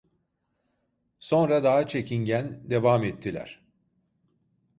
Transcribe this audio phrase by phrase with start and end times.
[1.19, 3.61] Sonra daha çekingen, devam ettiler: